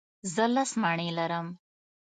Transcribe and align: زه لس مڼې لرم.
زه 0.33 0.45
لس 0.53 0.71
مڼې 0.81 1.09
لرم. 1.17 1.47